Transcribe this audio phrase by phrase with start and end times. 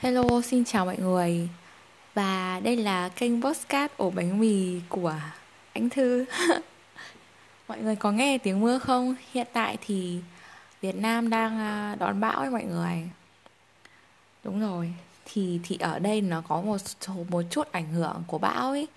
[0.00, 1.48] Hello, xin chào mọi người.
[2.14, 5.14] Và đây là kênh podcast ổ bánh mì của
[5.72, 6.24] anh Thư.
[7.68, 9.14] Mọi người có nghe tiếng mưa không?
[9.32, 10.20] Hiện tại thì
[10.80, 13.10] Việt Nam đang à, đón bão ấy mọi người.
[14.44, 14.92] Đúng rồi.
[15.24, 16.78] Thì thì ở đây nó có một
[17.28, 18.88] một chút ảnh hưởng của bão ấy.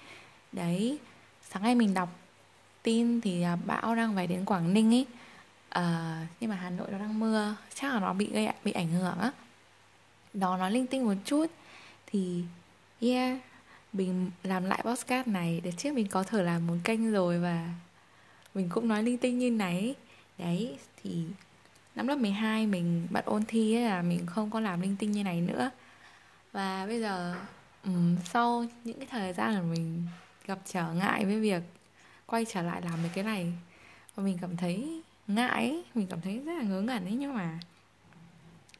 [0.52, 0.98] Đấy.
[1.52, 2.10] Sáng nay mình đọc
[2.84, 5.06] tin thì à, bão đang về đến Quảng Ninh ấy.
[5.70, 7.56] À, Nhưng mà Hà Nội nó đang mưa.
[7.74, 9.32] Chắc là nó bị gây bị ảnh hưởng á
[10.34, 11.46] nó nói linh tinh một chút.
[12.08, 12.44] Thì
[13.02, 13.40] yeah
[13.94, 17.70] mình làm lại podcast này để trước mình có thể làm một kênh rồi và
[18.54, 19.96] mình cũng nói linh tinh như này.
[20.38, 21.24] Đấy thì
[21.96, 25.12] năm lớp 12 mình bắt ôn thi ấy là mình không có làm linh tinh
[25.12, 25.72] như này nữa.
[26.52, 27.36] Và bây giờ
[27.84, 30.04] um, sau những cái thời gian mà mình
[30.46, 31.64] gặp trở ngại với việc
[32.26, 33.54] quay trở lại làm mấy cái này
[34.16, 37.34] và mình cảm thấy ngại ấy, mình cảm thấy rất là ngớ ngẩn ấy nhưng
[37.34, 37.60] mà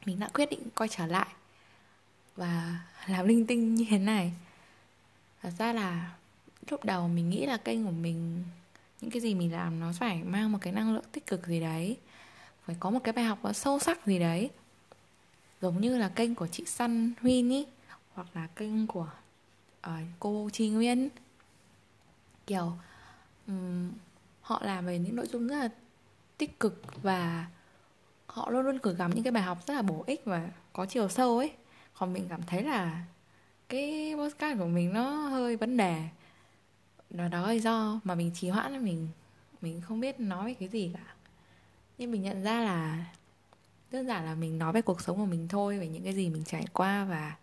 [0.06, 1.26] mình đã quyết định quay trở lại
[2.36, 4.32] và làm linh tinh như thế này.
[5.42, 6.14] Thật ra là
[6.70, 8.44] lúc đầu mình nghĩ là kênh của mình
[9.00, 11.60] những cái gì mình làm nó phải mang một cái năng lượng tích cực gì
[11.60, 11.96] đấy
[12.66, 14.50] phải có một cái bài học sâu sắc gì đấy.
[15.60, 17.66] Giống như là kênh của chị Săn Huyên ý
[18.14, 19.08] hoặc là kênh của
[19.86, 21.08] uh, cô Tri Nguyên.
[22.46, 22.72] Kiểu
[23.46, 23.92] um,
[24.40, 25.68] họ làm về những nội dung rất là
[26.38, 27.46] tích cực và
[28.26, 30.86] họ luôn luôn gửi gắm những cái bài học rất là bổ ích và có
[30.86, 31.52] chiều sâu ấy
[31.98, 33.04] còn mình cảm thấy là
[33.68, 36.08] cái podcast của mình nó hơi vấn đề.
[37.10, 39.08] Đó đó là do mà mình trì hoãn là mình
[39.60, 41.14] mình không biết nói về cái gì cả.
[41.98, 43.04] Nhưng mình nhận ra là,
[43.90, 46.30] đơn giản là mình nói về cuộc sống của mình thôi, về những cái gì
[46.30, 47.36] mình trải qua và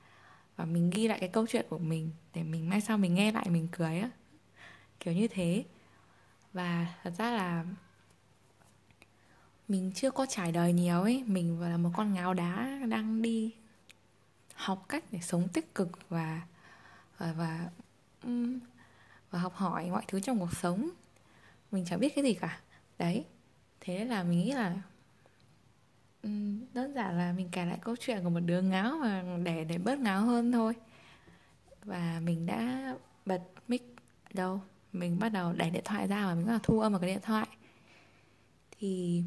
[0.56, 3.32] và mình ghi lại cái câu chuyện của mình để mình mai sau mình nghe
[3.32, 4.10] lại, mình cười á.
[5.00, 5.66] Kiểu như thế.
[6.54, 7.66] Và thật ra là
[9.68, 11.24] mình chưa có trải đời nhiều ấy.
[11.28, 13.52] Mình là một con ngáo đá đang đi
[14.62, 16.42] học cách để sống tích cực và
[17.18, 17.70] và và,
[19.32, 20.90] và học hỏi mọi thứ trong cuộc sống.
[21.72, 22.60] Mình chẳng biết cái gì cả.
[23.00, 23.26] Đấy
[23.80, 24.76] thế là mình nghĩ là
[26.74, 29.78] đơn giản là mình kể lại câu chuyện của một đứa ngáo mà để để
[29.78, 30.74] bớt ngáo hơn thôi.
[31.84, 32.94] Và mình đã
[33.26, 33.96] bật mic
[34.34, 34.62] đâu?
[34.94, 37.10] Mình bắt đầu đẩy điện thoại ra và mình bắt đầu thu âm vào cái
[37.10, 37.48] điện thoại.
[38.80, 39.24] Thì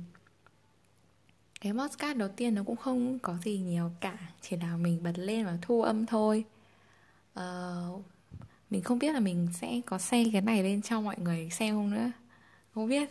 [1.64, 5.12] cái podcast đầu tiên nó cũng không có gì nhiều cả chỉ là mình bật
[5.16, 6.44] lên và thu âm thôi.
[7.40, 8.02] Uh,
[8.70, 11.74] mình không biết là mình sẽ có xe cái này lên cho mọi người xem
[11.74, 12.10] không nữa.
[12.74, 13.10] Không biết.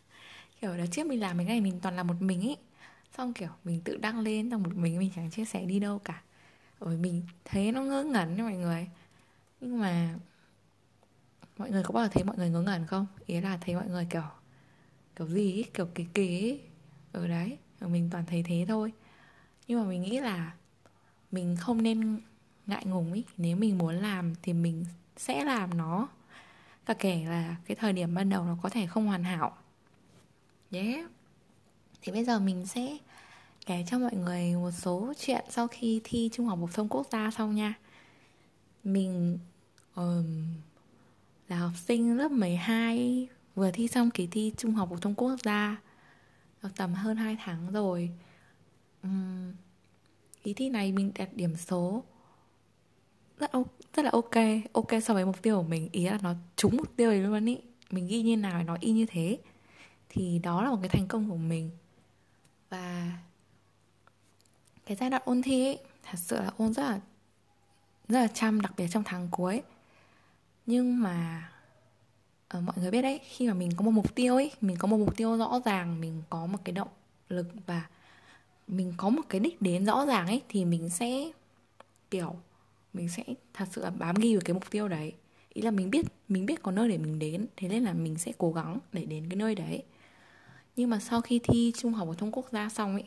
[0.60, 2.56] Kiểu đợt trước mình làm cái này mình toàn là một mình ý.
[3.16, 5.98] Xong kiểu mình tự đăng lên xong một mình mình chẳng chia sẻ đi đâu
[5.98, 6.22] cả.
[6.80, 8.88] Rồi mình thấy nó ngớ ngẩn cho mọi người.
[9.60, 10.14] Nhưng mà
[11.58, 13.06] mọi người có bao giờ thấy mọi người ngớ ngẩn không?
[13.26, 14.22] Ý là thấy mọi người kiểu
[15.16, 16.58] kiểu gì ý, kiểu kỳ kỳ ý.
[17.12, 17.58] ở đấy
[17.88, 18.92] mình toàn thấy thế thôi.
[19.68, 20.52] Nhưng mà mình nghĩ là
[21.30, 22.20] mình không nên
[22.66, 23.24] ngại ngùng ý.
[23.36, 24.84] Nếu mình muốn làm thì mình
[25.16, 26.08] sẽ làm nó.
[26.86, 29.56] Cả kể là cái thời điểm ban đầu nó có thể không hoàn hảo.
[30.70, 31.10] Yeah
[32.04, 32.96] thì bây giờ mình sẽ
[33.66, 37.06] kể cho mọi người một số chuyện sau khi thi trung học phổ thông quốc
[37.12, 37.74] gia xong nha.
[38.84, 39.38] Mình
[39.94, 40.44] um,
[41.48, 45.36] là học sinh lớp 12 vừa thi xong kỳ thi trung học phổ thông quốc
[45.42, 45.76] gia
[46.68, 48.10] tầm hơn 2 tháng rồi.
[49.06, 49.52] Uhm,
[50.42, 52.04] kỳ thi này mình đạt điểm số
[53.38, 53.50] rất
[53.94, 54.34] rất là ok.
[54.72, 57.46] Ok so với mục tiêu của mình ý là nó trúng mục tiêu ấy luôn
[57.46, 57.58] ý.
[57.90, 59.38] Mình ghi như nào nó y như thế.
[60.08, 61.70] Thì đó là một cái thành công của mình.
[62.70, 63.12] Và
[64.86, 67.00] cái giai đoạn ôn thi ấy thật sự là ôn rất là
[68.08, 69.62] rất là chăm đặc biệt trong tháng cuối.
[70.66, 71.48] Nhưng mà
[72.54, 74.88] Ờ, mọi người biết đấy, khi mà mình có một mục tiêu ấy, mình có
[74.88, 76.88] một mục tiêu rõ ràng, mình có một cái động
[77.28, 77.86] lực và
[78.68, 81.30] mình có một cái đích đến rõ ràng ấy, thì mình sẽ,
[82.10, 82.36] kiểu,
[82.92, 83.22] mình sẽ
[83.54, 85.12] thật sự là bám ghi vào cái mục tiêu đấy.
[85.52, 88.18] Ý là mình biết mình biết có nơi để mình đến, thế nên là mình
[88.18, 89.82] sẽ cố gắng để đến cái nơi đấy.
[90.76, 93.04] Nhưng mà sau khi thi trung học phổ thông quốc gia xong ấy,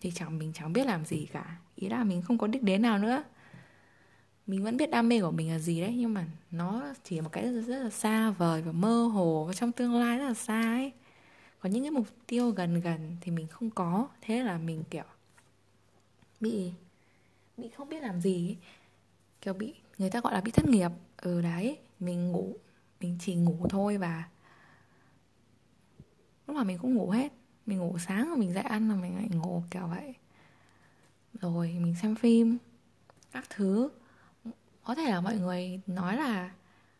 [0.00, 1.56] thì chẳng, mình chẳng biết làm gì cả.
[1.76, 3.22] Ý là mình không có đích đến nào nữa
[4.46, 7.22] mình vẫn biết đam mê của mình là gì đấy nhưng mà nó chỉ là
[7.22, 10.24] một cái rất, rất là xa vời và mơ hồ và trong tương lai rất
[10.28, 10.92] là xa ấy.
[11.60, 14.08] Còn những cái mục tiêu gần gần thì mình không có.
[14.20, 15.04] Thế là mình kiểu
[16.40, 16.72] bị
[17.56, 18.56] bị không biết làm gì ấy.
[19.40, 20.90] kiểu bị người ta gọi là bị thất nghiệp.
[21.16, 22.56] Ừ đấy mình ngủ
[23.00, 24.24] mình chỉ ngủ thôi và
[26.46, 27.32] lúc nào mình cũng ngủ hết.
[27.66, 30.14] Mình ngủ sáng rồi mình dậy ăn rồi mình lại ngủ kiểu vậy.
[31.40, 32.58] Rồi mình xem phim
[33.32, 33.88] các thứ
[34.84, 36.50] có thể là mọi người nói là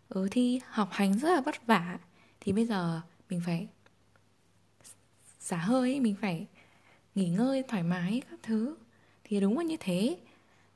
[0.08, 1.98] ừ thi học hành rất là vất vả
[2.40, 3.00] thì bây giờ
[3.30, 3.68] mình phải
[5.40, 6.46] xả hơi mình phải
[7.14, 8.76] nghỉ ngơi thoải mái các thứ.
[9.24, 10.16] Thì đúng là như thế.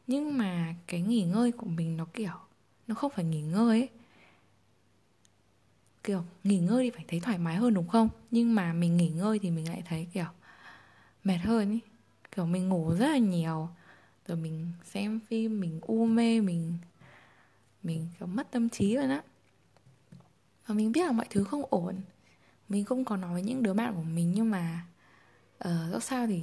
[0.06, 2.32] Nhưng mà cái nghỉ ngơi của mình nó kiểu
[2.86, 3.88] nó không phải nghỉ ngơi ấy.
[6.04, 8.08] Kiểu nghỉ ngơi thì phải thấy thoải mái hơn đúng không?
[8.30, 10.24] Nhưng mà mình nghỉ ngơi thì mình lại thấy kiểu
[11.24, 11.78] mệt hơn ý
[12.36, 13.68] kiểu mình ngủ rất là nhiều.
[14.28, 16.72] Rồi mình xem phim mình u mê mình
[17.86, 19.22] mình kiểu mất tâm trí rồi đó
[20.66, 21.94] và mình biết là mọi thứ không ổn.
[22.68, 24.86] Mình không có nói với những đứa bạn của mình nhưng mà
[25.64, 26.42] uh, dẫu sao thì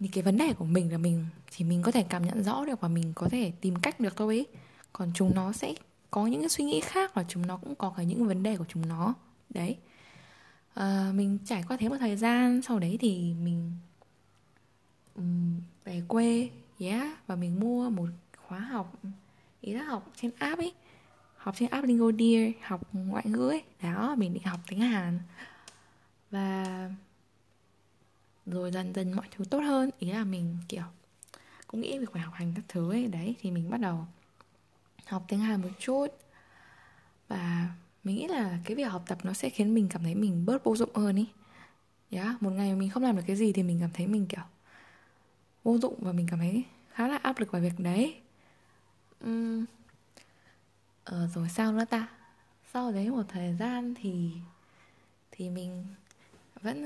[0.00, 2.64] thì cái vấn đề của mình là mình chỉ mình có thể cảm nhận rõ
[2.64, 4.36] được và mình có thể tìm cách được thôi.
[4.36, 4.46] Ấy
[4.92, 5.74] còn chúng nó sẽ
[6.10, 8.56] có những cái suy nghĩ khác và chúng nó cũng có cả những vấn đề
[8.56, 9.14] của chúng nó.
[9.50, 9.76] Đấy.
[10.74, 13.72] À, mình trải qua thế một thời gian sau đấy thì mình
[15.14, 18.92] um, về quê yeah và mình mua một khóa học
[19.62, 20.72] ý là học trên app ấy.
[21.36, 23.62] Học trên app Lingo Dear học ngoại ngữ ấy.
[23.82, 25.20] Đó mình định học tiếng Hàn.
[26.30, 26.90] Và
[28.46, 29.90] rồi dần dần mọi thứ tốt hơn.
[29.98, 30.82] Ý là mình kiểu
[31.66, 33.06] cũng nghĩ về phải học hành các thứ ấy.
[33.06, 34.06] Đấy thì mình bắt đầu
[35.06, 36.06] học tiếng Hàn một chút.
[37.28, 37.68] Và
[38.04, 40.64] mình nghĩ là cái việc học tập nó sẽ khiến mình cảm thấy mình bớt
[40.64, 41.26] vô dụng hơn ý.
[42.10, 44.44] Yeah, một ngày mình không làm được cái gì thì mình cảm thấy mình kiểu
[45.64, 48.20] vô dụng và mình cảm thấy khá là áp lực vào việc đấy
[49.26, 49.64] uhm.
[51.04, 52.08] ờ, rồi sao nữa ta?
[52.72, 54.32] Sau đấy một thời gian thì
[55.30, 55.86] thì mình
[56.62, 56.84] vẫn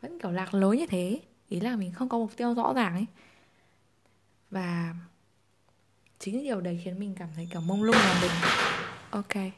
[0.00, 1.20] vẫn kiểu lạc lối như thế.
[1.48, 3.06] Ý là mình không có mục tiêu rõ ràng ấy.
[4.50, 4.94] Và
[6.18, 8.30] chính điều đấy khiến mình cảm thấy kiểu mông lung là mình.
[9.10, 9.52] Ok.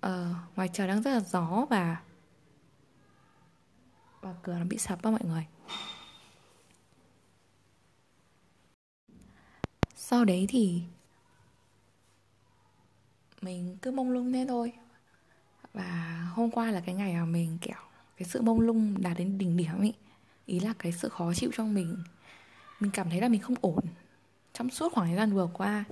[0.00, 1.96] Ờ, ngoài trời đang rất là gió và
[4.20, 5.46] và cửa nó bị sập á mọi người
[10.10, 10.82] sau đấy thì
[13.42, 14.72] mình cứ mông lung thế thôi.
[15.74, 17.78] Và hôm qua là cái ngày mà mình, kiểu,
[18.16, 19.94] cái sự mông lung đạt đến đỉnh điểm ấy,
[20.46, 21.96] ý là cái sự khó chịu trong mình.
[22.80, 23.84] Mình cảm thấy là mình không ổn
[24.52, 25.84] trong suốt khoảng thời gian vừa qua.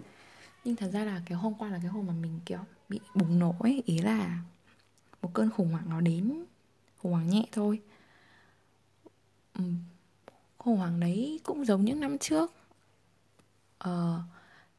[0.64, 3.38] Nhưng thật ra là cái hôm qua là cái hôm mà mình, kiểu, bị bùng
[3.38, 4.38] nổ ấy, ý là
[5.22, 6.44] một cơn khủng hoảng nó đến,
[6.98, 7.80] khủng hoảng nhẹ thôi.
[10.58, 12.54] Khủng hoảng đấy cũng giống những năm trước
[13.78, 14.20] ờ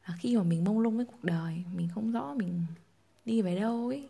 [0.06, 2.66] là khi mà mình mông lung với cuộc đời, mình không rõ mình
[3.24, 4.08] đi về đâu ấy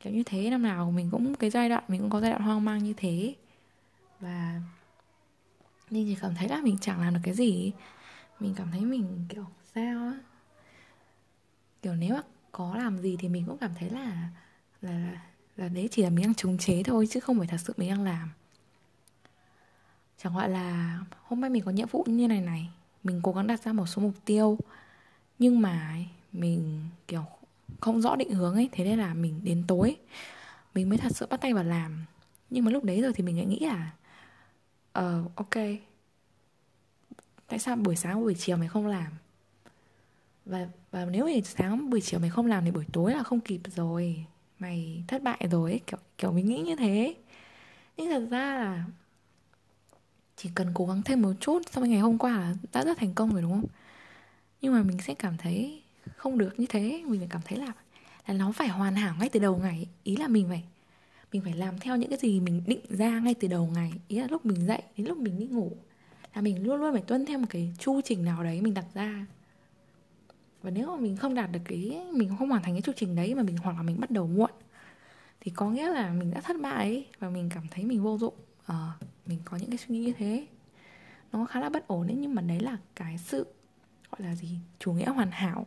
[0.00, 2.42] kiểu như thế, năm nào mình cũng cái giai đoạn, mình cũng có giai đoạn
[2.42, 3.34] hoang mang như thế.
[4.20, 4.60] Và
[5.90, 7.72] nhưng chỉ cảm thấy là mình chẳng làm được cái gì
[8.40, 10.18] mình cảm thấy mình, kiểu, sao á?
[11.82, 12.22] Kiểu nếu mà
[12.52, 14.28] có làm gì thì mình cũng cảm thấy là
[14.82, 15.20] là
[15.56, 17.88] là đấy chỉ là mình đang chống chế thôi, chứ không phải thật sự mình
[17.88, 18.30] đang làm.
[20.18, 22.70] Chẳng gọi là hôm nay mình có nhiệm vụ như này này
[23.04, 24.58] mình cố gắng đặt ra một số mục tiêu.
[25.38, 25.96] Nhưng mà
[26.32, 27.24] mình kiểu
[27.80, 29.96] không rõ định hướng ấy thế nên là mình đến tối.
[30.74, 32.04] Mình mới thật sự bắt tay vào làm.
[32.50, 33.90] Nhưng mà lúc đấy rồi thì mình lại nghĩ là
[34.92, 35.56] ờ uh, ok
[37.48, 39.12] tại sao buổi sáng buổi chiều mày không làm?
[40.46, 43.40] Và và nếu buổi sáng buổi chiều mày không làm thì buổi tối là không
[43.40, 44.24] kịp rồi.
[44.58, 45.80] Mày thất bại rồi ấy.
[45.86, 47.14] kiểu kiểu mình nghĩ như thế.
[47.96, 48.84] Nhưng thật ra là
[50.36, 52.98] chỉ cần cố gắng thêm một chút so với ngày hôm qua là đã rất
[52.98, 53.64] thành công rồi đúng không?
[54.60, 55.82] Nhưng mà mình sẽ cảm thấy
[56.16, 57.72] không được như thế mình phải cảm thấy là
[58.26, 60.64] là nó phải hoàn hảo ngay từ đầu ngày ý là mình phải
[61.32, 64.18] mình phải làm theo những cái gì mình định ra ngay từ đầu ngày ý
[64.18, 65.72] là lúc mình dậy đến lúc mình đi ngủ
[66.34, 68.86] là mình luôn luôn phải tuân theo một cái chu trình nào đấy mình đặt
[68.94, 69.26] ra.
[70.62, 73.16] Và nếu mà mình không đạt được cái mình không hoàn thành cái chu trình
[73.16, 74.50] đấy mà mình hoặc là mình bắt đầu muộn
[75.40, 78.18] thì có nghĩa là mình đã thất bại ấy, và mình cảm thấy mình vô
[78.18, 78.34] dụng.
[78.66, 78.90] Ờ,
[79.26, 80.46] mình có những cái suy nghĩ như thế.
[81.32, 83.46] Nó khá là bất ổn đấy nhưng mà đấy là cái sự
[84.10, 85.66] gọi là gì chủ nghĩa hoàn hảo.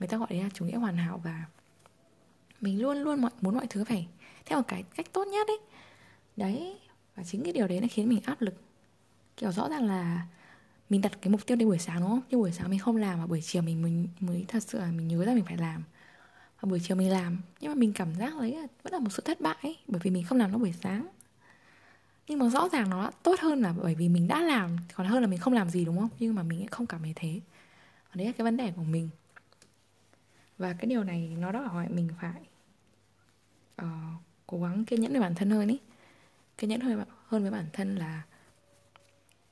[0.00, 1.44] Người ta gọi đấy là chủ nghĩa hoàn hảo và
[2.60, 4.08] mình luôn luôn mọi, muốn mọi thứ phải
[4.46, 5.58] theo một cái cách tốt nhất ấy.
[6.36, 6.78] Đấy
[7.16, 8.54] và chính cái điều đấy nó khiến mình áp lực.
[9.36, 10.26] Kiểu rõ ràng là
[10.90, 12.22] mình đặt cái mục tiêu đến buổi sáng đúng không?
[12.30, 14.90] Nhưng buổi sáng mình không làm và buổi chiều mình mình mới thật sự là
[14.90, 15.84] mình nhớ ra mình phải làm.
[16.60, 19.10] Và buổi chiều mình làm nhưng mà mình cảm giác đấy là vẫn là một
[19.10, 21.06] sự thất bại ấy, bởi vì mình không làm nó buổi sáng
[22.28, 25.20] nhưng mà rõ ràng nó tốt hơn là bởi vì mình đã làm còn hơn
[25.20, 26.08] là mình không làm gì đúng không?
[26.18, 27.40] Nhưng mà mình cũng không cảm thấy thế.
[28.08, 29.08] Và đấy là cái vấn đề của mình.
[30.58, 32.42] Và cái điều này nó đòi hỏi mình phải
[33.82, 33.88] uh,
[34.46, 35.78] cố gắng kiên nhẫn với bản thân hơn ý.
[36.58, 38.22] Kiên nhẫn hơn hơn với bản thân là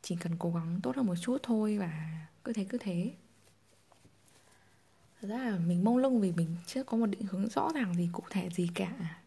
[0.03, 1.91] chỉ cần cố gắng tốt hơn một chút thôi và
[2.45, 3.13] cứ thế cứ thế.
[5.21, 7.95] Thật ra là mình mông lung vì mình chưa có một định hướng rõ ràng
[7.95, 9.19] gì cụ thể gì cả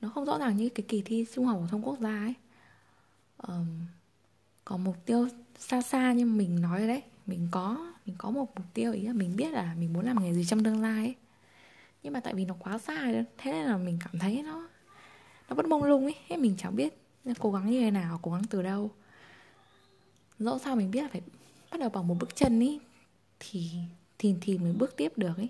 [0.00, 2.34] nó không rõ ràng như cái kỳ thi trung học phổ thông quốc gia ấy.
[3.36, 3.66] Um,
[4.64, 5.28] có mục tiêu
[5.58, 7.02] xa xa nhưng mình nói đấy.
[7.26, 10.22] Mình có mình có một mục tiêu ý là mình biết là mình muốn làm
[10.22, 11.14] nghề gì trong tương lai ấy.
[12.02, 14.68] Nhưng mà tại vì nó quá xa rồi thế nên là mình cảm thấy nó
[15.48, 16.38] nó vẫn mông lung ấy.
[16.38, 16.94] Mình chẳng biết
[17.38, 18.90] cố gắng như thế nào cố gắng từ đâu.
[20.38, 21.22] Dẫu sao mình biết là phải
[21.70, 22.80] bắt đầu bằng một bước chân ý
[23.40, 23.70] thì
[24.18, 25.48] thì thì mới bước tiếp được ấy.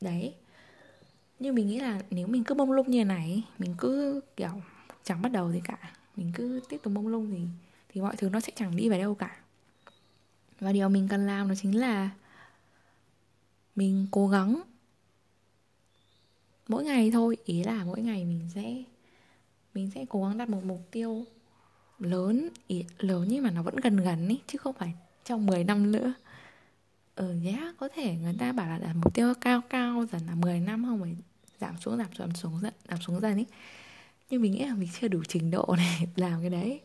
[0.00, 0.34] Đấy
[1.44, 4.62] nhưng mình nghĩ là nếu mình cứ bông lung như này mình cứ kiểu
[5.02, 5.78] chẳng bắt đầu gì cả.
[6.16, 7.46] Mình cứ tiếp tục bông lung thì
[7.88, 9.36] thì mọi thứ nó sẽ chẳng đi về đâu cả.
[10.60, 12.10] Và điều mình cần làm đó chính là
[13.76, 14.62] mình cố gắng.
[16.68, 18.82] Mỗi ngày thôi ý là mỗi ngày mình sẽ
[19.74, 21.24] mình sẽ cố gắng đặt một mục tiêu
[21.98, 25.64] lớn ý, lớn nhưng mà nó vẫn gần gần ý chứ không phải trong 10
[25.64, 26.14] năm nữa.
[27.16, 30.34] Ừ yeah, có thể người ta bảo là đặt mục tiêu cao cao dần là
[30.34, 31.16] 10 năm không phải
[31.60, 33.46] giảm xuống giảm xuống giảm xuống dần giảm xuống dần ấy
[34.30, 36.80] nhưng mình nghĩ là mình chưa đủ trình độ để làm cái đấy.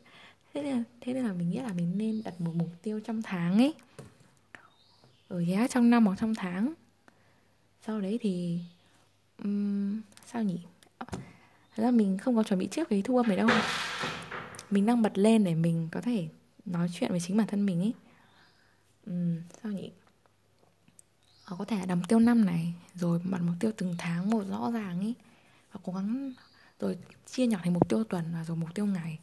[0.54, 3.00] Thế nên là, thế nên là mình nghĩ là mình nên đặt một mục tiêu
[3.00, 3.74] trong tháng ấy
[5.28, 6.74] ở giá trong năm hoặc trong tháng.
[7.86, 8.60] Sau đấy thì
[9.44, 10.60] um, sao nhỉ?
[11.76, 13.50] Thật ra mình không có chuẩn bị trước cái thu âm này đâu.
[14.70, 16.28] Mình đang bật lên để mình có thể
[16.66, 17.94] nói chuyện với chính bản thân mình ấy
[19.06, 19.92] um, Sao nhỉ?
[21.50, 24.44] Ờ, có thể đặt mục tiêu năm này Rồi đặt mục tiêu từng tháng một
[24.50, 25.14] rõ ràng ấy
[25.72, 26.34] Và cố gắng
[26.80, 29.20] Rồi chia nhỏ thành mục tiêu tuần và rồi mục tiêu ngày.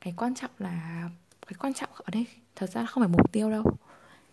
[0.00, 1.08] Cái quan trọng là
[1.46, 3.64] Cái quan trọng ở đây Thật ra không phải mục tiêu đâu.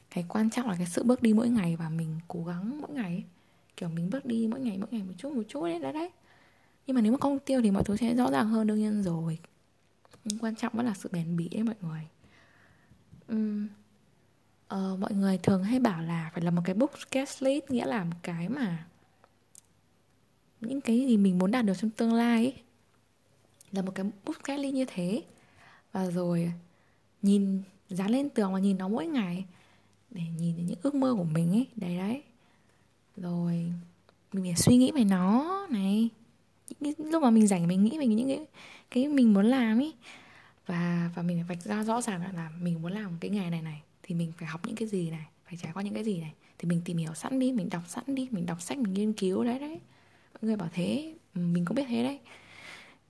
[0.10, 2.92] Cái quan trọng là cái sự bước đi mỗi ngày Và mình cố gắng mỗi
[2.92, 3.24] ngày
[3.78, 6.10] kiểu mình bước đi mỗi ngày mỗi ngày một chút một chút đấy đấy đấy.
[6.88, 8.78] Nhưng mà nếu mà có mục tiêu thì mọi thứ sẽ rõ ràng hơn đương
[8.78, 9.40] nhiên rồi.
[10.24, 12.08] Nhưng quan trọng vẫn là sự bền bỉ đấy mọi người.
[13.34, 13.68] Uhm,
[14.76, 18.04] uh, mọi người thường hay bảo là phải là một cái bucket list nghĩa là
[18.04, 18.86] một cái mà
[20.62, 22.54] những cái gì mình muốn đạt được trong tương lai ấy,
[23.72, 25.24] là một cái bucket list như thế.
[25.92, 26.52] Và rồi
[27.22, 29.46] nhìn dán lên tường và nhìn nó mỗi ngày
[30.10, 32.24] để nhìn những ước mơ của mình ấy đấy đấy.
[33.18, 33.72] Rồi
[34.34, 36.10] mình phải suy nghĩ về nó này.
[36.80, 38.46] Những cái lúc mà mình rảnh mình nghĩ về những cái
[38.92, 39.94] cái mình muốn làm ấy.
[40.66, 43.62] Và và mình phải vạch ra rõ ràng là mình muốn làm cái nghề này
[43.62, 46.22] này thì mình phải học những cái gì này, phải trải qua những cái gì
[46.22, 46.34] này.
[46.58, 49.14] Thì mình tìm hiểu sẵn đi, mình đọc sẵn đi, mình đọc sách, mình nghiên
[49.14, 49.80] cứu đấy đấy.
[50.34, 52.20] Mọi người bảo thế ừ, mình cũng biết thế đấy.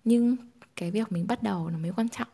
[0.03, 0.35] Nhưng
[0.75, 2.27] cái việc mình bắt đầu là mới quan trọng.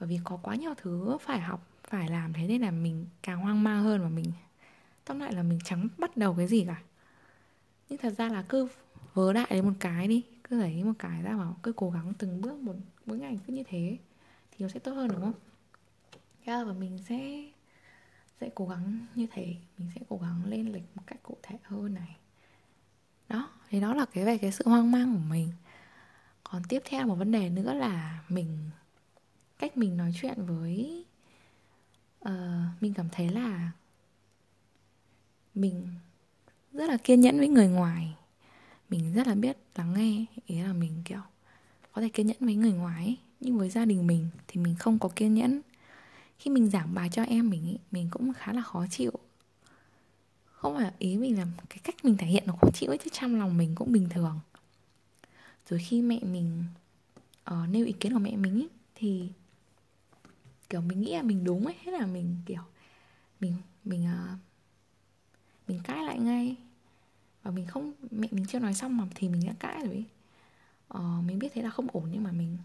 [0.00, 3.40] Bởi vì có quá nhiều thứ phải học, phải làm thế nên là mình càng
[3.40, 4.32] hoang mang hơn và mình,
[5.04, 6.82] tóm lại là mình chẳng bắt đầu cái gì cả.
[7.88, 8.68] Nhưng thật ra là cứ
[9.14, 12.12] vớ đại đến một cái đi, cứ lấy một cái ra mà cứ cố gắng
[12.18, 12.74] từng bước một
[13.06, 13.98] mỗi ngày cứ như thế,
[14.50, 15.32] thì nó sẽ tốt hơn, đúng không?
[16.46, 17.50] Yeah, và mình sẽ
[18.40, 19.54] sẽ cố gắng như thế.
[19.78, 22.16] Mình sẽ cố gắng lên lịch một cách cụ thể hơn này.
[23.28, 25.52] Đó thì đó là cái về cái sự hoang mang của mình.
[26.44, 28.70] Còn tiếp theo một vấn đề nữa là mình
[29.58, 31.04] cách mình nói chuyện với
[32.28, 32.30] uh,
[32.80, 33.70] mình cảm thấy là
[35.54, 35.88] mình
[36.72, 38.14] rất là kiên nhẫn với người ngoài.
[38.88, 41.20] Mình rất là biết lắng nghe ý là mình kiểu
[41.92, 43.16] có thể kiên nhẫn với người ngoài ấy.
[43.40, 45.60] nhưng với gia đình mình thì mình không có kiên nhẫn
[46.38, 49.12] khi mình giảng bài cho em mình ý, mình cũng khá là khó chịu.
[50.46, 53.10] Không phải ý mình là cái cách mình thể hiện nó khó chịu ấy chứ
[53.12, 54.40] trong lòng mình cũng bình thường.
[55.68, 56.64] Rồi khi mẹ mình
[57.50, 59.28] uh, nêu ý kiến của mẹ mình ý, thì
[60.70, 62.62] kiểu mình nghĩ là mình đúng ấy thế là mình kiểu
[63.40, 64.38] mình mình uh,
[65.68, 66.56] mình cãi lại ngay.
[67.42, 70.04] Và mình không mẹ mình chưa nói xong mà thì mình đã cãi rồi
[70.88, 72.58] ờ, mình biết thế là không ổn nhưng mà mình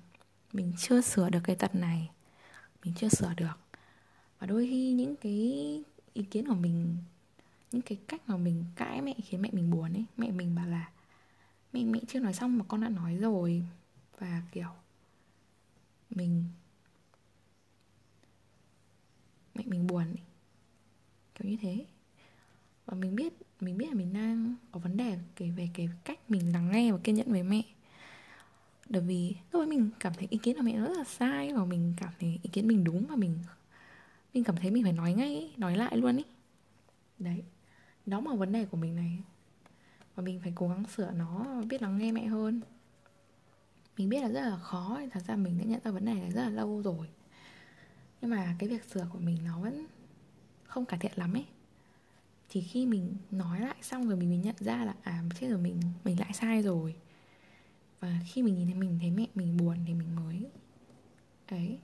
[0.54, 2.10] mình chưa sửa được cái tật này
[2.84, 3.58] mình chưa sửa được.
[4.40, 5.34] Và đôi khi những cái
[6.14, 6.98] ý kiến của mình,
[7.72, 10.68] những cái cách mà mình cãi mẹ khiến mẹ mình buồn ấy, mẹ mình bảo
[10.68, 10.90] là,
[11.74, 13.64] mẹ mẹ chưa nói xong mà con đã nói rồi.
[14.20, 14.70] Và kiểu,
[16.10, 16.46] mình,
[19.56, 20.20] mẹ mình buồn ấy.
[21.36, 21.86] kiểu như thế.
[22.86, 26.20] Và mình biết mình biết là mình đang có vấn đề kể về cái cách
[26.30, 27.62] mình lắng nghe và kiên nhẫn với mẹ.
[28.90, 31.66] Bởi vì lúc ấy mình cảm thấy ý kiến của mẹ rất là sai và
[31.66, 33.40] mình cảm thấy kiến mình đúng và mình
[34.34, 36.24] mình cảm thấy mình phải nói ngay, nói lại luôn ý.
[37.20, 37.44] Đấy
[38.06, 39.20] đó là vấn đề của mình này
[40.16, 42.62] và mình phải cố gắng sửa nó, biết lắng nghe mẹ hơn.
[43.98, 46.32] Mình biết là rất là khó, thật ra mình đã nhận ra vấn đề này
[46.32, 47.08] rất là lâu rồi.
[48.22, 49.86] Nhưng mà cái việc sửa của mình nó vẫn
[50.64, 51.46] không cải thiện lắm ấy.
[52.50, 55.60] Thì khi mình nói lại xong rồi mình mới nhận ra là à chết rồi
[55.60, 56.96] mình mình lại sai rồi.
[58.00, 60.50] Và khi mình nhìn thấy mình thấy mẹ mình buồn thì mình mới,
[61.48, 61.80] ấy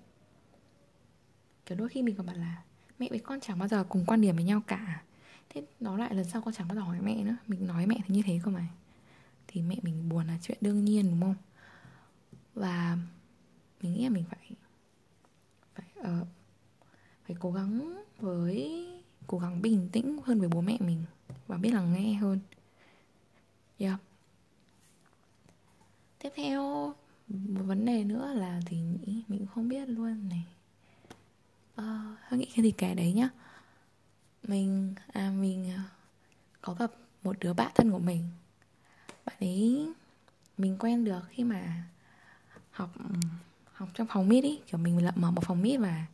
[1.68, 2.64] kiểu đôi khi mình còn bảo là
[3.00, 5.04] mẹ với con chẳng bao giờ cùng quan điểm với nhau cả.
[5.50, 7.36] Thế nó lại lần sau con chẳng bao giờ hỏi mẹ nữa.
[7.48, 8.68] Mình nói mẹ thì như thế cơ mà.
[9.48, 11.36] Thì mẹ mình buồn là chuyện đương nhiên đúng không?
[12.54, 12.98] Và
[13.82, 14.52] mình nghĩ là mình phải
[15.76, 16.28] phải uh,
[17.28, 18.88] phải cố gắng với
[19.28, 21.04] cố gắng bình tĩnh hơn với bố mẹ mình
[21.48, 22.40] và biết lắng nghe hơn.
[23.78, 24.00] Yeah.
[26.20, 26.94] tiếp theo
[27.28, 30.46] một vấn đề nữa là thì nghĩ mình không biết luôn này
[31.82, 33.30] uh, nghĩ cái gì kể đấy nhá.
[34.44, 35.84] Mình à mình à,
[36.62, 36.92] có gặp
[37.24, 38.24] một đứa bạn thân của mình.
[39.26, 39.90] Bạn ấy
[40.58, 41.84] mình quen được khi mà
[42.72, 42.90] học
[43.74, 44.60] học trong phòng mít ý.
[44.68, 46.06] Kiểu mình lập mở một phòng mít và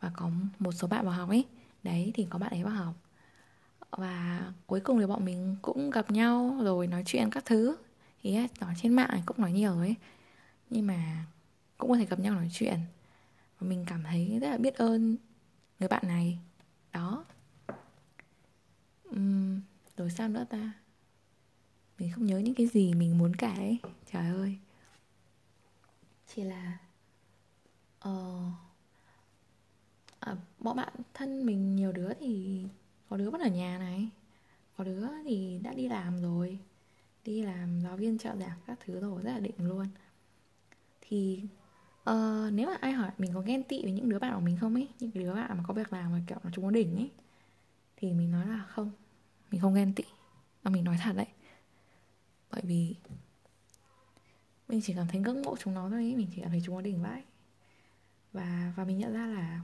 [0.00, 1.44] và có một số bạn vào học ấy
[1.82, 2.94] đấy thì có bạn ấy vào học.
[3.90, 7.76] Và cuối cùng thì bọn mình cũng gặp nhau rồi nói chuyện các thứ.
[8.22, 9.94] Thì nói trên mạng cũng nói nhiều ấy
[10.70, 11.26] nhưng mà
[11.78, 12.80] cũng có thể gặp nhau nói chuyện
[13.62, 15.16] và mình cảm thấy rất là biết ơn
[15.78, 16.38] người bạn này.
[16.92, 17.24] Đó.
[19.08, 19.60] Uhm,
[19.96, 20.72] rồi sao nữa ta?
[21.98, 23.78] Mình không nhớ những cái gì mình muốn kể ấy.
[24.12, 24.58] trời ơi.
[26.26, 26.78] Chỉ là
[28.08, 28.52] uh,
[30.20, 32.62] à, bọn bạn thân mình nhiều đứa thì
[33.08, 34.08] có đứa vẫn ở nhà này.
[34.76, 36.58] Có đứa thì đã đi làm rồi.
[37.24, 39.86] Đi làm giáo viên trợ giảng các thứ rồi rất là định luôn.
[41.00, 41.42] Thì
[42.04, 44.56] Ờ, nếu mà ai hỏi mình có ghen tị với những đứa bạn của mình
[44.60, 46.96] không ấy những đứa bạn mà có việc làm mà kiểu nó chúng có đỉnh
[46.96, 47.10] ấy
[47.96, 48.90] thì mình nói là không
[49.50, 50.04] mình không ghen tị
[50.64, 51.26] mà mình nói thật đấy
[52.50, 52.94] bởi vì
[54.68, 56.16] mình chỉ cảm thấy ngưỡng mộ chúng nó thôi ấy.
[56.16, 57.22] mình chỉ cảm thấy chúng có đỉnh vãi
[58.32, 59.60] và và mình nhận ra là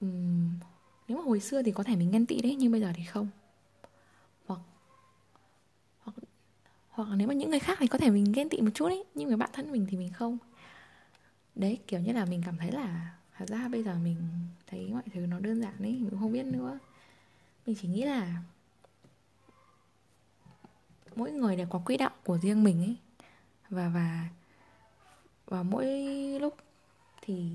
[0.00, 0.58] um,
[1.08, 3.04] nếu mà hồi xưa thì có thể mình ghen tị đấy nhưng bây giờ thì
[3.04, 3.28] không
[4.46, 4.60] hoặc
[6.00, 6.14] hoặc
[6.92, 9.04] hoặc nếu mà những người khác thì có thể mình ghen tị một chút đấy
[9.14, 10.38] nhưng người bạn thân mình thì mình không.
[11.54, 14.16] Đấy, kiểu như là mình cảm thấy là thật ra bây giờ mình
[14.66, 16.78] thấy mọi thứ nó đơn giản ấy, mình không biết nữa.
[17.66, 18.42] Mình chỉ nghĩ là
[21.16, 22.96] mỗi người đều có quỹ đạo của riêng mình ấy.
[23.70, 24.28] Và và
[25.46, 25.86] và mỗi
[26.40, 26.56] lúc
[27.22, 27.50] thì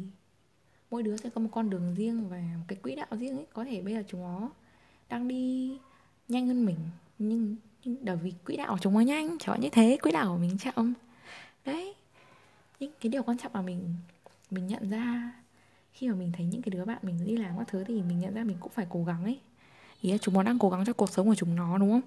[0.92, 3.46] mỗi đứa sẽ có một con đường riêng và một cái quỹ đạo riêng ấy.
[3.54, 4.50] Có thể bây giờ chúng nó
[5.10, 5.78] đang đi
[6.28, 6.78] nhanh hơn mình,
[7.20, 10.38] nhưng bởi vì quỹ đạo của chúng nó nhanh, chẳng như thế, quỹ đạo của
[10.38, 10.94] mình chậm.
[11.66, 11.96] Đấy,
[12.80, 13.96] những cái điều quan trọng là mình
[14.52, 15.34] mình nhận ra.
[15.94, 18.20] Khi mà mình thấy những cái đứa bạn mình đi làm các thứ thì mình
[18.20, 19.40] nhận ra mình cũng phải cố gắng ấy.
[20.02, 22.02] Ý là chúng nó đang cố gắng cho cuộc sống của chúng nó, đúng không?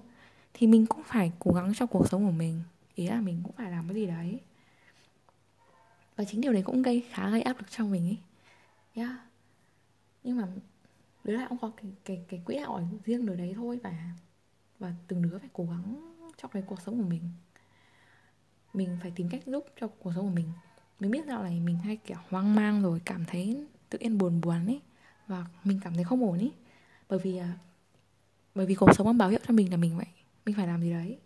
[0.53, 2.61] Thì mình cũng phải cố gắng cho cuộc sống của mình.
[2.95, 4.39] Ý là mình cũng phải làm cái gì đấy.
[6.15, 8.17] Và chính điều đấy cũng gây, khá gây áp lực cho mình ấy.
[8.95, 9.11] Yeah.
[10.23, 10.47] nhưng mà
[11.23, 13.93] đứa nào cũng có cái cái cái quỹ đạo riêng đời đấy thôi và
[14.81, 17.21] và từng đứa phải cố gắng trong cái cuộc sống của mình.
[18.73, 20.51] Mình phải tìm cách giúp cho cuộc sống của mình.
[20.99, 24.41] Mình biết dạo này mình hay kiểu hoang mang rồi, cảm thấy tự nhiên buồn
[24.41, 24.81] buồn ấy.
[25.27, 26.51] Và mình cảm thấy không ổn ấy.
[27.09, 27.53] Bởi vì à,
[28.55, 30.05] bởi vì cuộc sống đang báo hiệu cho mình là mình vậy
[30.45, 31.17] mình phải làm gì đấy.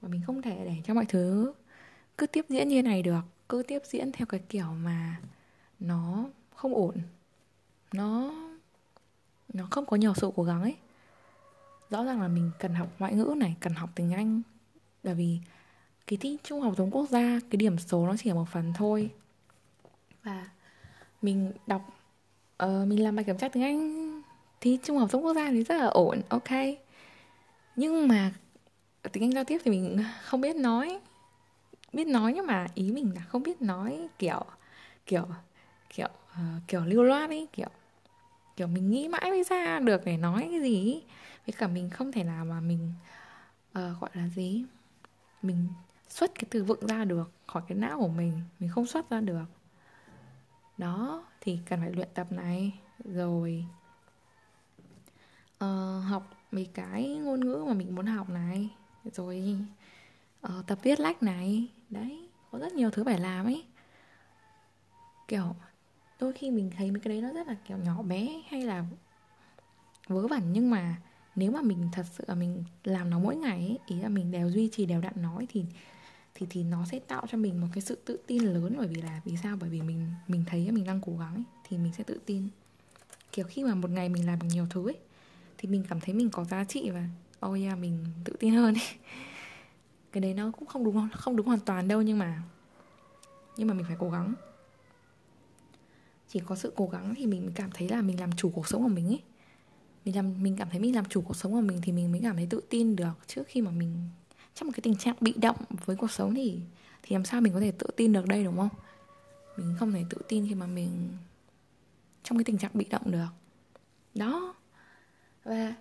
[0.00, 1.52] Và mình không thể để cho mọi thứ
[2.18, 3.20] cứ tiếp diễn như này được.
[3.48, 5.20] Cứ tiếp diễn theo cái kiểu mà
[5.80, 6.96] nó không ổn.
[7.92, 8.34] Nó
[9.52, 10.76] nó không có nhiều sự cố gắng ấy
[11.90, 14.42] rõ ràng là mình cần học ngoại ngữ này cần học tiếng anh.
[15.02, 15.38] Bởi vì
[16.06, 18.72] cái thi trung học giống quốc gia cái điểm số nó chỉ là một phần
[18.76, 19.10] thôi.
[20.22, 20.48] Và
[21.22, 21.82] mình đọc
[22.64, 24.22] uh, mình làm bài kiểm tra tiếng anh
[24.60, 26.50] thi trung học giống quốc gia thì rất là ổn ok.
[27.76, 28.32] Nhưng mà
[29.12, 31.00] tiếng anh giao tiếp thì mình không biết nói
[31.92, 34.44] biết nói nhưng mà ý mình là không biết nói kiểu
[35.06, 35.26] kiểu
[35.94, 37.68] kiểu uh, kiểu lưu loát ấy kiểu
[38.56, 41.02] kiểu mình nghĩ mãi mới ra được để nói cái gì ấy
[41.46, 42.92] với cả mình không thể nào mà mình
[43.78, 44.64] uh, gọi là gì?
[45.42, 45.68] Mình
[46.08, 49.20] xuất cái từ vựng ra được khỏi cái não của mình mình không xuất ra
[49.20, 49.44] được.
[50.78, 52.80] Đó thì cần phải luyện tập này.
[53.04, 53.64] Rồi
[55.64, 58.68] uh, học mấy cái ngôn ngữ mà mình muốn học này.
[59.12, 59.56] Rồi
[60.46, 61.68] uh, tập viết lách này.
[61.90, 63.64] Đấy có rất nhiều thứ phải làm ấy.
[65.28, 65.54] Kiểu
[66.20, 68.84] đôi khi mình thấy mấy cái đấy nó rất là kiểu nhỏ bé hay là
[70.06, 70.96] vớ vẩn nhưng mà
[71.36, 74.30] nếu mà mình thật sự là mình làm nó mỗi ngày ấy, ý là mình
[74.30, 75.64] đều duy trì đều đặn nói thì
[76.34, 78.74] thì thì nó sẽ tạo cho mình một cái sự tự tin lớn.
[78.78, 79.56] Bởi vì là vì sao?
[79.60, 82.48] Bởi vì mình mình thấy mình đang cố gắng ấy, thì mình sẽ tự tin.
[83.32, 84.98] Kiểu khi mà một ngày mình làm được nhiều thứ ấy
[85.58, 87.08] thì mình cảm thấy mình có giá trị và
[87.46, 88.84] oh yeah mình tự tin hơn ấy.
[90.12, 92.42] cái đấy nó cũng không đúng không đúng hoàn toàn đâu nhưng mà
[93.56, 94.34] nhưng mà mình phải cố gắng.
[96.28, 98.82] Chỉ có sự cố gắng thì mình cảm thấy là mình làm chủ cuộc sống
[98.82, 99.22] của mình ấy
[100.04, 102.20] mình làm, mình cảm thấy mình làm chủ cuộc sống của mình thì mình mới
[102.22, 103.12] cảm thấy tự tin được.
[103.26, 104.08] Trước khi mà mình,
[104.54, 106.60] trong một cái tình trạng bị động với cuộc sống thì
[107.02, 108.68] thì làm sao mình có thể tự tin được đây, đúng không?
[109.56, 111.08] Mình không thể tự tin khi mà mình
[112.22, 113.28] trong cái tình trạng bị động được.
[114.14, 114.54] Đó.
[115.44, 115.74] Và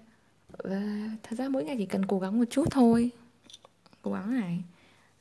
[0.58, 3.12] và thật ra mỗi ngày chỉ cần cố gắng một chút thôi.
[4.02, 4.64] Cố gắng này.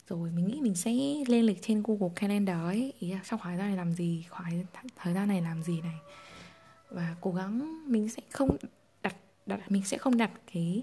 [0.08, 0.92] Rồi mình nghĩ mình sẽ
[1.28, 2.92] lên lịch trên Google Calendar ấy.
[2.98, 4.24] Ý là trong khoảng thời gian này làm gì?
[4.30, 4.64] Khoảng
[4.96, 5.96] thời gian này làm gì này?
[6.90, 8.56] Và cố gắng mình sẽ không
[9.48, 10.82] đặt mình sẽ không đặt cái,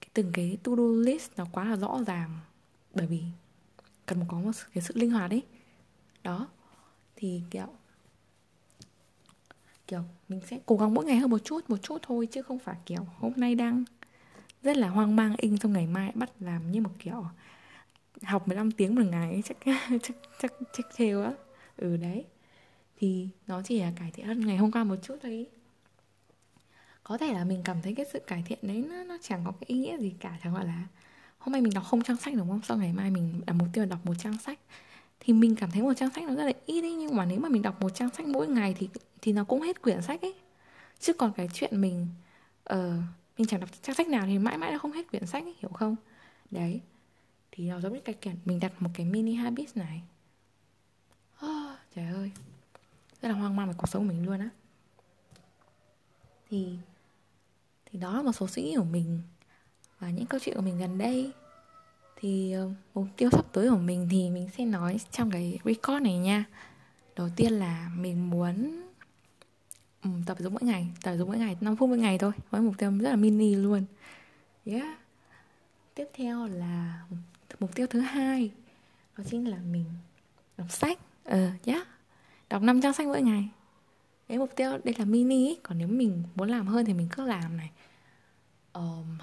[0.00, 2.38] cái từng cái to do list nó quá là rõ ràng.
[2.94, 3.22] Bởi vì
[4.06, 5.42] cần có một cái sự linh hoạt ấy.
[6.24, 6.48] Đó
[7.16, 7.68] thì kiểu
[9.88, 12.58] kiểu mình sẽ cố gắng mỗi ngày hơn một chút một chút thôi chứ không
[12.58, 13.84] phải kiểu hôm nay đang
[14.62, 17.24] rất là hoang mang in xong ngày mai bắt làm như một kiểu
[18.22, 19.56] học 15 tiếng một ngày chắc
[20.02, 21.32] chắc chắc chắc theo á.
[21.76, 22.24] Ừ đấy.
[22.98, 25.46] Thì nó chỉ là cải thiện hơn ngày hôm qua một chút thôi
[27.10, 29.52] có thể là mình cảm thấy cái sự cải thiện đấy nó, nó chẳng có
[29.52, 30.86] cái ý nghĩa gì cả chẳng gọi là
[31.38, 32.60] hôm nay mình đọc không trang sách đúng không?
[32.64, 34.58] Sau ngày mai mình đặt mục tiêu là đọc một trang sách.
[35.20, 37.40] Thì mình cảm thấy một trang sách nó rất là ít đấy nhưng mà nếu
[37.40, 38.88] mà mình đọc một trang sách mỗi ngày thì
[39.22, 40.34] thì nó cũng hết quyển sách ấy.
[41.00, 42.06] Chứ còn cái chuyện mình
[42.64, 43.04] ờ uh,
[43.38, 45.54] mình chẳng đọc trang sách nào thì mãi mãi nó không hết quyển sách ấy,
[45.58, 45.96] hiểu không?
[46.50, 46.80] Đấy.
[47.52, 50.02] Thì nó giống như cái kiểu mình đặt một cái mini habit này.
[51.46, 52.30] Oh, trời ơi.
[53.22, 54.48] Rất là hoang mang về cuộc sống của mình luôn á.
[56.50, 56.76] Thì
[57.92, 59.20] thì đó là một số suy nghĩ của mình
[59.98, 61.32] và những câu chuyện của mình gần đây.
[62.16, 66.02] Thì ờ, mục tiêu sắp tới của mình thì mình sẽ nói trong cái record
[66.02, 66.44] này nha.
[67.16, 68.82] Đầu tiên là mình muốn
[70.04, 72.60] um, tập dụng mỗi ngày tập dụng mỗi ngày 5 phút mỗi ngày thôi với
[72.60, 73.84] mục tiêu rất là mini luôn.
[74.64, 74.98] Yeah.
[75.94, 77.02] Tiếp theo là
[77.60, 78.50] mục tiêu thứ hai
[79.18, 79.84] đó chính là mình
[80.56, 80.98] đọc sách.
[81.24, 81.86] Ờ uh, yeah.
[82.50, 83.48] Đọc 5 trang sách mỗi ngày.
[84.28, 85.58] Cái mục tiêu đây là mini ấy.
[85.62, 87.70] còn nếu mình muốn làm hơn thì mình cứ làm này
[88.72, 89.18] um,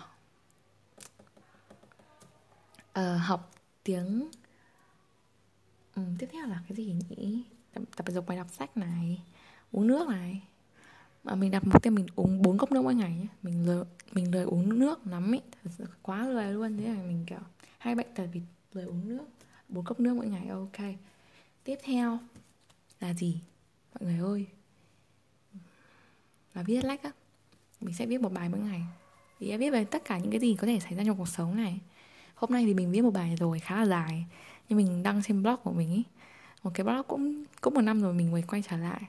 [3.00, 3.52] uh, học
[3.84, 4.30] tiếng
[5.96, 7.44] um, tiếp theo là cái gì nhỉ?
[7.74, 9.22] Tập, tập dục bài đọc sách này
[9.72, 10.42] uống nước này.
[11.24, 13.84] Mà mình đặt mục tiêu mình uống bốn cốc nước mỗi ngày nhé mình lười
[14.12, 16.78] mình lười uống nước lắm ấy thật sự quá lười luôn.
[16.78, 17.40] Thế là mình kiểu
[17.78, 18.42] hai bệnh tật vì
[18.74, 19.26] lười uống nước.
[19.70, 20.96] Bốn cốc nước mỗi ngày ok.
[21.64, 22.20] Tiếp theo
[23.00, 23.42] là gì?
[23.94, 24.48] Mọi người ơi.
[26.54, 27.12] Là viết lách á.
[27.82, 28.82] Mình sẽ viết một bài mỗi ngày
[29.40, 31.56] thì viết về tất cả những cái gì có thể xảy ra trong cuộc sống
[31.56, 31.80] này.
[32.36, 34.26] Hôm nay thì mình viết một bài rồi khá là dài.
[34.70, 36.04] Nhưng mình đăng trên blog của mình ý.
[36.64, 39.02] Một cái blog cũng cũng một năm rồi mình mới quay trở lại.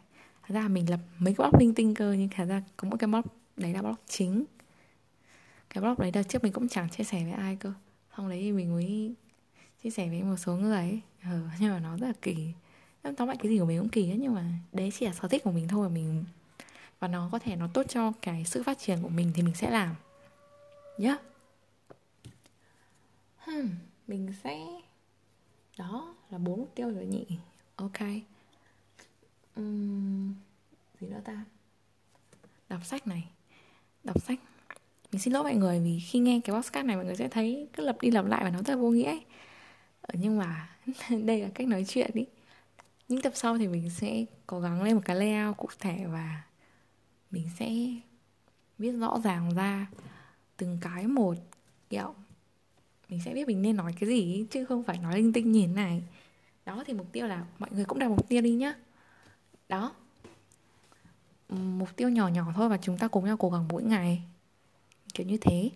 [0.42, 2.96] Thật ra mình lập mấy cái blog linh tinh cơ nhưng thật ra có một
[2.98, 3.22] cái blog
[3.56, 4.44] đấy là blog chính.
[5.70, 7.72] Cái blog đấy đợt trước mình cũng chẳng chia sẻ với ai cơ.
[8.16, 9.14] Xong đấy thì mình mới
[9.82, 11.00] chia sẻ với một số người ấy.
[11.22, 12.36] Ừ, nhưng mà nó rất là kỳ.
[13.16, 15.28] Tóm lại cái gì của mình cũng kỳ ấy, nhưng mà đấy chỉ là sở
[15.28, 16.24] thích của mình thôi mình
[17.00, 19.54] và nó có thể nó tốt cho cái sự phát triển của mình thì mình
[19.54, 19.94] sẽ làm
[20.98, 21.16] nhá.
[23.38, 23.68] Hmm,
[24.06, 24.66] mình sẽ
[25.78, 27.26] đó là bốn mục tiêu rồi nhỉ.
[27.76, 27.98] Ok.
[29.60, 30.34] Uhm,
[31.00, 31.44] gì nữa ta?
[32.68, 33.28] Đọc sách này.
[34.04, 34.38] Đọc sách.
[35.12, 37.68] Mình xin lỗi mọi người vì khi nghe cái podcast này mọi người sẽ thấy
[37.72, 39.24] cứ lặp đi lặp lại và nó rất là vô nghĩa ấy.
[40.00, 40.68] Ờ, nhưng mà
[41.24, 42.26] đây là cách nói chuyện đi
[43.08, 46.42] những tập sau thì mình sẽ cố gắng lên một cái layout cụ thể và
[47.30, 47.70] mình sẽ
[48.78, 49.86] viết rõ ràng ra
[50.58, 51.34] từng cái một
[51.90, 52.14] kiểu
[53.08, 55.74] mình sẽ biết mình nên nói cái gì chứ không phải nói linh tinh nhìn
[55.74, 56.02] này.
[56.64, 58.74] Đó thì mục tiêu là mọi người cũng đặt mục tiêu đi nhá.
[59.68, 59.94] Đó.
[61.48, 64.22] Mục tiêu nhỏ nhỏ thôi và chúng ta cùng nhau cố gắng mỗi ngày.
[65.14, 65.70] Kiểu như thế.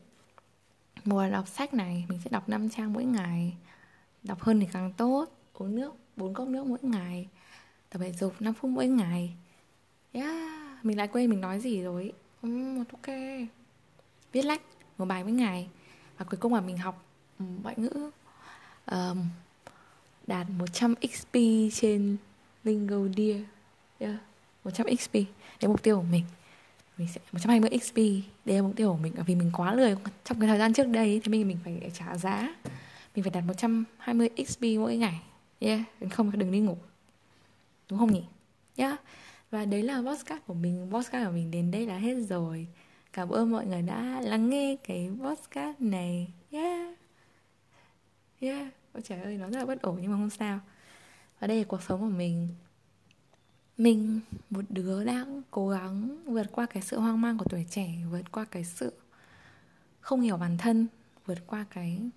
[1.04, 3.54] Mùa đọc sách này mình sẽ đọc 5 trang mỗi ngày.
[4.22, 5.26] Đọc hơn thì càng tốt.
[5.54, 7.28] Uống nước bốn cốc nước mỗi ngày.
[7.90, 9.34] Tập thể dục 5 phút mỗi ngày.
[10.12, 12.12] Yeah mình lại quên mình nói gì rồi.
[12.42, 13.08] Um, ok
[14.32, 14.60] viết lách
[14.98, 15.68] một bài mỗi ngày
[16.18, 17.04] và cuối cùng là mình học
[17.38, 18.10] ừ, ngoại ngữ
[18.90, 19.24] um,
[20.26, 21.36] đạt 100 XP
[21.72, 22.16] trên
[22.64, 23.40] Lingo Dear
[23.98, 24.14] yeah,
[24.64, 26.24] 100 XP đấy mục tiêu của mình.
[26.98, 27.96] Mình sẽ 120 XP
[28.44, 30.86] đây là mục tiêu của mình vì mình quá lười trong cái thời gian trước
[30.86, 32.54] đây thì mình mình phải trả giá.
[33.14, 35.20] Mình phải đạt 120 XP mỗi ngày
[35.58, 36.76] yeah không đừng đi ngủ
[37.88, 38.22] đúng không nhỉ?
[38.76, 39.00] Yeah
[39.50, 42.66] và đấy là podcast của mình podcast của mình đến đây là hết rồi
[43.12, 46.32] cảm ơn mọi người đã lắng nghe cái podcast này.
[46.50, 46.94] Yeah.
[48.40, 48.68] Yeah.
[48.92, 50.60] Ôi trời ơi, nó rất là bất ổn nhưng mà không sao.
[51.40, 52.48] Và đây là cuộc sống của mình.
[53.78, 54.20] Mình,
[54.50, 58.32] một đứa đang cố gắng vượt qua cái sự hoang mang của tuổi trẻ, vượt
[58.32, 58.92] qua cái sự
[60.00, 60.86] không hiểu bản thân,
[61.26, 62.10] vượt qua cái,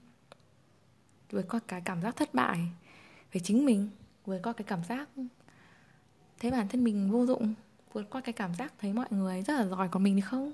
[1.31, 2.60] vượt qua cái cảm giác thất bại
[3.31, 3.89] về chính mình,
[4.25, 5.10] vượt qua cái cảm giác
[6.39, 7.53] thấy bản thân mình vô dụng,
[7.93, 10.51] vượt qua cái cảm giác thấy mọi người rất là giỏi còn mình thì không?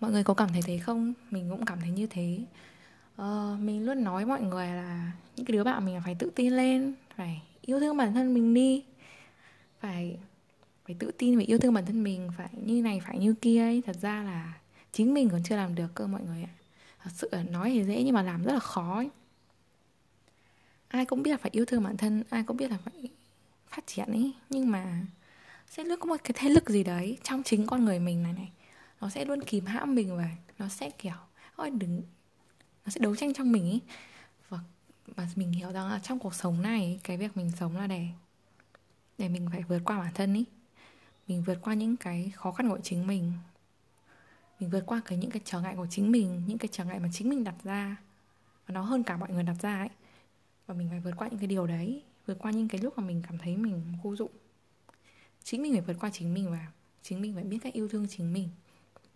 [0.00, 1.14] Mọi người có cảm thấy thế không?
[1.30, 2.38] Mình cũng cảm thấy như thế.
[3.16, 6.52] Ờ, mình luôn nói mọi người là những cái đứa bạn mình phải tự tin
[6.52, 8.84] lên phải yêu thương bản thân mình đi.
[9.80, 10.18] Phải
[10.86, 13.62] phải tự tin phải yêu thương bản thân mình phải như này phải như kia
[13.62, 13.82] ấy.
[13.86, 14.54] Thật ra là
[14.92, 16.52] chính mình còn chưa làm được cơ mọi người ạ.
[17.02, 19.10] Thật sự là nói thì dễ nhưng mà làm rất là khó ấy.
[20.88, 23.10] ai cũng biết là phải yêu thương bản thân ai cũng biết là phải
[23.68, 24.32] phát triển ấy.
[24.50, 25.00] Nhưng mà
[25.70, 28.32] sẽ luôn có một cái thế lực gì đấy trong chính con người mình này
[28.32, 28.50] này
[29.00, 31.12] nó sẽ luôn kìm hãm mình và nó sẽ, kiểu,
[31.56, 32.02] ôi đừng
[32.84, 33.80] nó sẽ đấu tranh trong mình ấy
[34.48, 34.58] và
[35.06, 38.06] và mình hiểu rằng là trong cuộc sống này, cái việc mình sống là để
[39.18, 40.44] để mình phải vượt qua bản thân ý.
[41.28, 43.32] Mình vượt qua những cái khó khăn của chính mình.
[44.60, 46.98] Mình vượt qua cái những cái trở ngại của chính mình, những cái trở ngại
[46.98, 47.96] mà chính mình đặt ra,
[48.66, 49.88] và nó hơn cả mọi người đặt ra ấy.
[50.66, 53.04] Và mình phải vượt qua những cái điều đấy, vượt qua những cái lúc mà
[53.04, 54.30] mình cảm thấy mình vô dụng.
[55.42, 56.66] Chính mình phải vượt qua chính mình và
[57.02, 58.48] chính mình phải biết cách yêu thương chính mình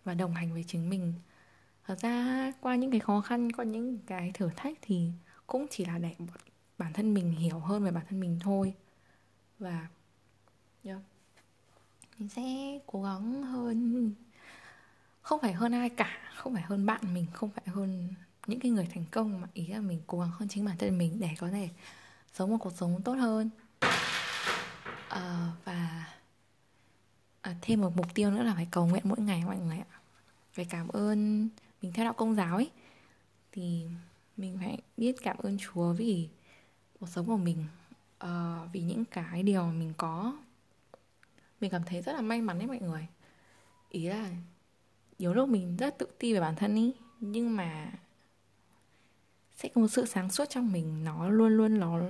[0.03, 1.13] và đồng hành với chính mình.
[1.85, 5.11] Thật ra qua những cái khó khăn qua những cái thử thách thì
[5.47, 6.15] cũng chỉ là để
[6.77, 8.73] bản thân mình hiểu hơn về bản thân mình thôi.
[9.59, 9.87] Và
[10.83, 10.99] yeah.
[12.17, 14.13] mình sẽ cố gắng hơn.
[15.21, 18.13] Không phải hơn ai cả không phải hơn bạn mình không phải hơn
[18.47, 20.97] những cái người thành công mà ý là mình cố gắng hơn chính bản thân
[20.97, 21.69] mình để có thể
[22.33, 23.49] sống một cuộc sống tốt hơn.
[25.09, 26.05] À, và
[27.43, 29.99] à, thêm một mục tiêu nữa là phải cầu nguyện mỗi ngày mọi người ạ.
[30.53, 31.49] Phải cảm ơn
[31.81, 32.71] mình theo đạo công giáo ấy.
[33.51, 33.85] Thì
[34.37, 36.29] mình phải biết cảm ơn Chúa vì
[36.99, 37.65] cuộc sống của mình
[38.23, 38.29] uh,
[38.73, 40.37] vì những cái điều mà mình có.
[41.61, 43.07] Mình cảm thấy rất là may mắn đấy mọi người.
[43.89, 44.29] Ý là
[45.19, 47.91] nhiều lúc mình rất tự ti về bản thân ý nhưng mà
[49.55, 51.03] sẽ có một sự sáng suốt trong mình.
[51.03, 52.01] Nó luôn luôn nó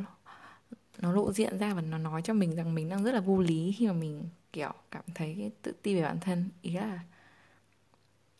[0.97, 3.39] nó lộ diện ra và nó nói cho mình rằng mình đang rất là vô
[3.39, 6.49] lý khi mà mình kiểu cảm thấy tự ti về bản thân.
[6.61, 6.99] Ý là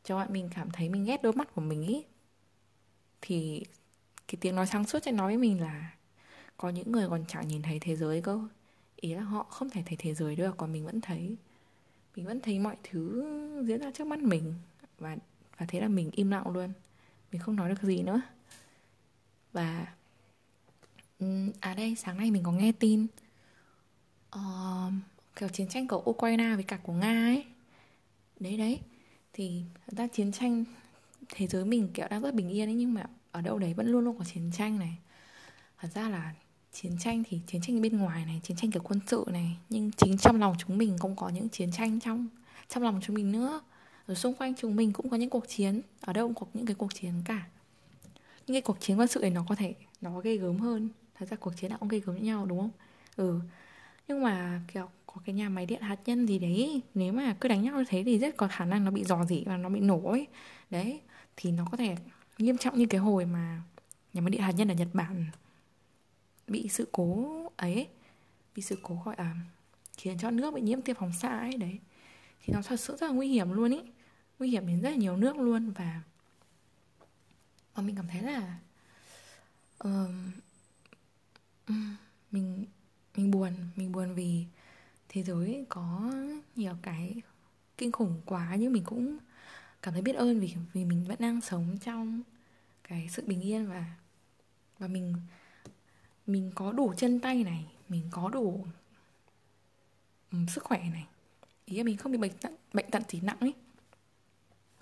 [0.04, 2.04] cho bạn mình cảm thấy mình ghét đôi mắt của mình ý.
[3.22, 3.64] Thì
[4.28, 5.94] cái tiếng nói sáng suốt sẽ nói với mình là
[6.58, 8.40] có những người còn chẳng nhìn thấy thế giới cơ.
[8.96, 11.36] Ý là họ không thể thấy thế giới được còn mình vẫn thấy.
[12.16, 13.26] Mình vẫn thấy mọi thứ
[13.66, 14.54] diễn ra trước mắt mình.
[14.98, 15.18] Và
[15.58, 16.74] và thế là mình im lặng luôn.
[17.32, 18.22] Mình không nói được gì nữa.
[19.54, 19.94] Và
[21.60, 23.08] à đây sáng nay mình có nghe tin
[24.36, 24.94] uh,
[25.36, 27.46] kiểu chiến tranh của Ukraine với cả của Nga ấy.
[28.40, 28.80] Đấy đấy.
[29.34, 30.64] Thì thật ra chiến tranh,
[31.30, 33.88] thế giới mình kiểu đang rất bình yên ấy, nhưng mà ở đâu đấy vẫn
[33.88, 34.98] luôn luôn có chiến tranh này.
[35.78, 36.34] Thật ra là
[36.74, 39.92] chiến tranh thì chiến tranh bên ngoài này, chiến tranh kiểu quân sự này, nhưng
[39.92, 42.28] chính trong lòng chúng mình cũng có những chiến tranh trong
[42.70, 43.62] trong lòng chúng mình nữa.
[44.06, 46.66] Ở xung quanh chúng mình cũng có những cuộc chiến, ở đâu cũng có những
[46.66, 47.48] cái cuộc chiến cả.
[48.48, 50.90] Những cái cuộc chiến quân sự này nó có thể, nó ghê gớm hơn.
[51.16, 52.72] Thật ra cuộc chiến nào cũng ghê gớm với nhau, đúng không?
[53.16, 53.40] Ừ
[54.08, 57.50] nhưng mà kiểu có cái nhà máy điện hạt nhân gì đấy nếu mà cứ
[57.50, 59.70] đánh nhau như thế thì rất có khả năng nó bị dò dỉ và nó
[59.70, 60.28] bị nổ ấy.
[60.70, 61.02] Đấy
[61.38, 61.96] thì nó có thể
[62.38, 63.62] nghiêm trọng như cái hồi mà
[64.14, 65.26] nhà máy điện hạt nhân ở Nhật Bản
[66.48, 67.88] bị sự cố ấy
[68.56, 69.36] bị sự cố gọi là
[69.98, 71.80] khiến cho nước bị nhiễm tia phóng xạ ấy đấy.
[72.42, 73.82] Thì nó thật sự rất là nguy hiểm luôn ý
[74.40, 76.02] nguy hiểm đến rất là nhiều nước luôn và
[77.76, 78.58] và mình cảm thấy là
[79.88, 80.10] uh,
[82.32, 82.66] mình
[83.16, 84.46] mình buồn mình buồn vì
[85.10, 86.12] thế giới có
[86.56, 87.16] nhiều cái
[87.78, 89.18] kinh khủng quá nhưng mình cũng
[89.82, 92.22] cảm thấy biết ơn vì vì mình vẫn đang sống trong
[92.84, 93.86] cái sự bình yên và
[94.80, 95.16] và mình
[96.28, 98.66] mình có đủ chân tay này mình có đủ
[100.32, 101.08] um, sức khỏe này.
[101.66, 103.54] Ý là mình không bị bệnh tận bệnh tận gì nặng ấy.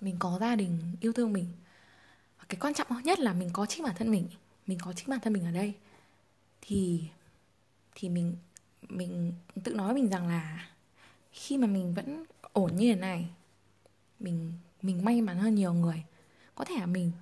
[0.00, 1.46] Mình có gia đình yêu thương mình.
[2.38, 4.28] Và cái quan trọng nhất là mình có chính bản thân mình
[4.66, 5.74] mình có chính bản thân mình ở đây.
[6.60, 7.04] Thì
[7.94, 8.36] thì mình
[8.88, 9.32] mình
[9.64, 10.68] tự nói mình rằng là
[11.32, 13.30] khi mà mình vẫn ổn như thế này,
[14.20, 14.52] mình
[14.82, 16.04] mình may mắn hơn nhiều người.
[16.54, 17.12] Có thể là mình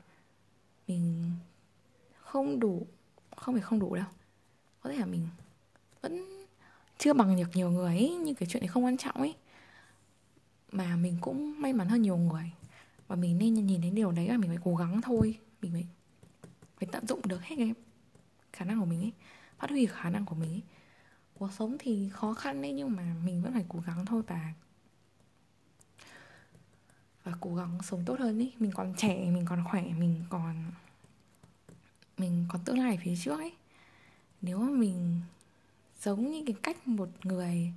[0.88, 1.32] mình
[2.20, 2.86] không đủ,
[3.36, 4.06] không phải không đủ đâu.
[4.82, 5.28] Có thể là mình
[6.00, 6.26] vẫn
[6.98, 9.34] chưa bằng được nhiều người ấy, nhưng cái chuyện này không quan trọng ấy.
[10.72, 12.52] Mà mình cũng may mắn hơn nhiều người.
[13.08, 15.38] Và mình nên nhìn đến điều đấy là mình phải cố gắng thôi.
[15.62, 15.86] Mình phải
[16.78, 17.74] phải tận dụng được hết cái
[18.52, 19.12] khả năng của mình ấy
[19.60, 20.62] phát huy khả năng của mình ấy
[21.40, 24.52] cuộc sống thì khó khăn đấy, nhưng mà mình vẫn phải cố gắng thôi và
[27.24, 28.52] và cố gắng sống tốt hơn ý.
[28.58, 30.64] Mình còn trẻ, mình còn khỏe, mình còn
[32.18, 33.52] mình còn tương lai phía trước ấy.
[34.42, 35.20] Nếu mà mình
[36.02, 37.72] giống như cái cách một người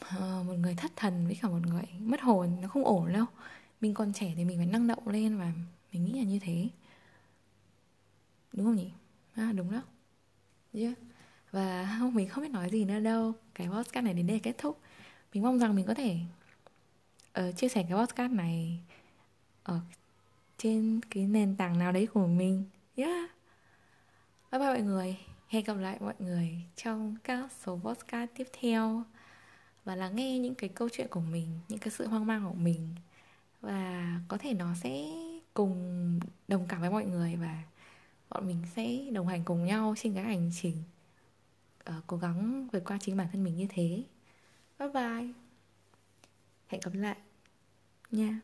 [0.00, 3.26] ờ, một người thất thần với cả một người mất hồn, nó không ổn đâu.
[3.80, 5.52] Mình còn trẻ thì mình phải năng động lên và
[5.92, 6.68] mình nghĩ là như thế.
[8.52, 8.90] Đúng không nhỉ?
[9.34, 9.82] À đúng đó
[10.76, 10.94] yeah.
[11.52, 13.32] và không mình không biết nói gì nữa đâu.
[13.54, 14.80] Cái podcast này đến đây kết thúc.
[15.34, 16.18] Mình mong rằng mình có thể
[17.40, 18.80] uh, chia sẻ cái podcast này
[19.62, 19.80] ở
[20.58, 22.64] trên cái nền tảng nào đấy của mình.
[22.96, 23.30] Yeah.
[24.52, 25.18] Bye bye mọi người.
[25.48, 29.02] Hẹn gặp lại mọi người trong các số podcast tiếp theo.
[29.84, 32.54] Và lắng nghe những cái câu chuyện của mình những cái sự hoang mang của
[32.54, 32.94] mình.
[33.60, 35.06] Và có thể nó sẽ
[35.54, 37.62] cùng đồng cảm với mọi người và
[38.30, 40.82] bọn mình sẽ đồng hành cùng nhau trên cái hành trình
[41.90, 44.02] uh, cố gắng vượt qua chính bản thân mình như thế.
[44.78, 45.32] Bye bye.
[46.66, 47.16] Hẹn gặp lại
[48.10, 48.40] nha.